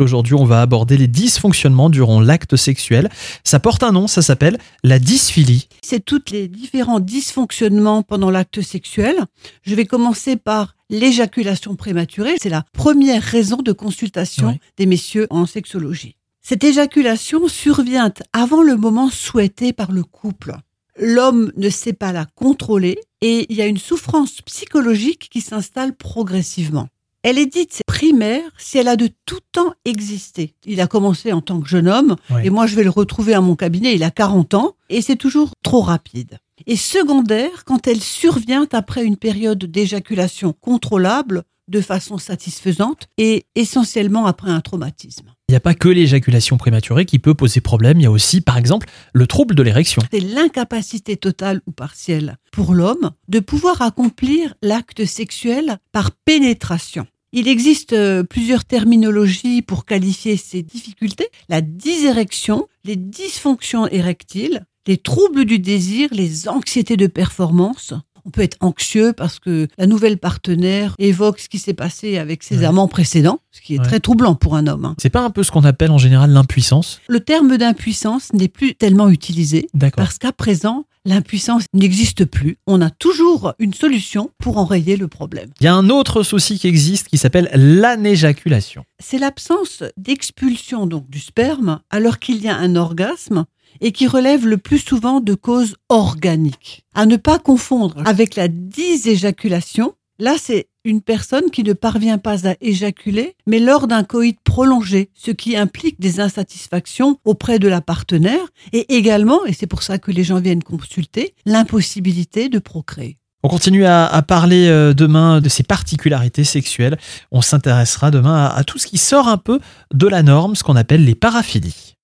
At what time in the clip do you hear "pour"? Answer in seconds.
52.50-52.74, 59.62-59.84, 74.34-74.56, 84.38-84.58, 109.66-109.82